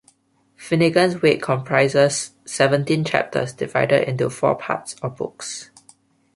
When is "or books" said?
5.03-5.69